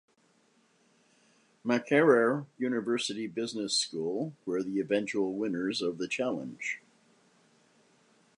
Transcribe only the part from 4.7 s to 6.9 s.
eventual winners of the challenge.